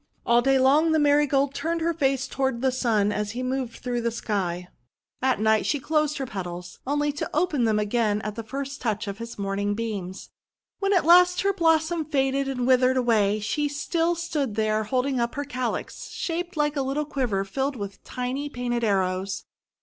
All 0.25 0.41
day 0.41 0.57
long 0.57 0.93
the 0.93 0.97
Marigold 0.97 1.53
turned 1.53 1.79
her 1.81 1.93
face 1.93 2.27
toward 2.27 2.61
the 2.63 2.71
Sun 2.71 3.11
as 3.11 3.33
he 3.33 3.43
moved 3.43 3.77
through 3.77 4.01
the 4.01 4.09
sky. 4.09 4.67
At 5.21 5.39
night 5.39 5.67
she 5.67 5.79
closed 5.79 6.17
her 6.17 6.25
petals, 6.25 6.79
only 6.87 7.11
to 7.11 7.29
open 7.35 7.65
them 7.65 7.77
again 7.77 8.19
at 8.23 8.33
the 8.33 8.41
first 8.41 8.81
touch 8.81 9.07
of 9.07 9.19
his 9.19 9.37
morning 9.37 9.75
beams. 9.75 10.31
When 10.79 10.91
at 10.91 11.05
last 11.05 11.41
her 11.41 11.53
blossom 11.53 12.03
faded 12.05 12.47
and 12.47 12.65
withered 12.65 12.97
away, 12.97 13.41
she 13.41 13.67
still 13.69 14.15
stood 14.15 14.55
there 14.55 14.85
holding 14.85 15.19
up 15.19 15.35
her 15.35 15.45
calyx, 15.45 16.09
shaped 16.09 16.57
like 16.57 16.75
a 16.75 16.81
little 16.81 17.05
quiver 17.05 17.45
filled 17.45 17.75
with 17.75 18.03
tiny 18.03 18.49
painted 18.49 18.83
arrows. 18.83 19.45